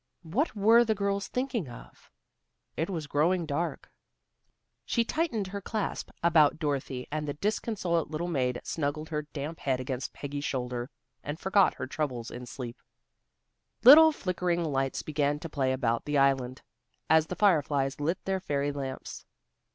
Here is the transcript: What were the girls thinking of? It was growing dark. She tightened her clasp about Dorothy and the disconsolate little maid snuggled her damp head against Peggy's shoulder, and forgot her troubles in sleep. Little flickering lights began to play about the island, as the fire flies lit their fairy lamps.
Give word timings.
What 0.23 0.55
were 0.55 0.83
the 0.83 0.95
girls 0.95 1.27
thinking 1.27 1.69
of? 1.69 2.09
It 2.75 2.89
was 2.89 3.05
growing 3.05 3.45
dark. 3.45 3.91
She 4.83 5.03
tightened 5.03 5.45
her 5.45 5.61
clasp 5.61 6.09
about 6.23 6.57
Dorothy 6.57 7.05
and 7.11 7.27
the 7.27 7.35
disconsolate 7.35 8.09
little 8.09 8.27
maid 8.27 8.59
snuggled 8.63 9.09
her 9.09 9.21
damp 9.31 9.59
head 9.59 9.79
against 9.79 10.11
Peggy's 10.11 10.43
shoulder, 10.43 10.89
and 11.23 11.39
forgot 11.39 11.75
her 11.75 11.85
troubles 11.85 12.31
in 12.31 12.47
sleep. 12.47 12.81
Little 13.83 14.11
flickering 14.11 14.65
lights 14.65 15.03
began 15.03 15.37
to 15.37 15.49
play 15.49 15.71
about 15.71 16.05
the 16.05 16.17
island, 16.17 16.63
as 17.07 17.27
the 17.27 17.35
fire 17.35 17.61
flies 17.61 17.99
lit 18.01 18.25
their 18.25 18.39
fairy 18.39 18.71
lamps. 18.71 19.23